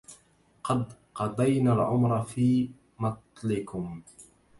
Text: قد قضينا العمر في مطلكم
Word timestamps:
قد 0.63 0.93
قضينا 1.15 1.73
العمر 1.73 2.21
في 2.23 2.69
مطلكم 2.99 4.01